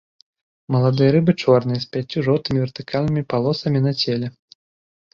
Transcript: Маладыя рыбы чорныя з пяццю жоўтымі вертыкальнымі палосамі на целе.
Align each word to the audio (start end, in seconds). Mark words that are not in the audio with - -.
Маладыя 0.75 1.11
рыбы 1.17 1.31
чорныя 1.43 1.79
з 1.85 1.89
пяццю 1.97 2.25
жоўтымі 2.31 2.59
вертыкальнымі 2.67 3.27
палосамі 3.35 3.79
на 3.89 3.99
целе. 4.05 4.27